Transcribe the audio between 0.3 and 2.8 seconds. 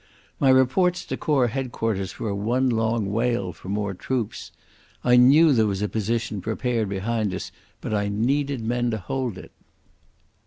My reports to Corps Headquarters were one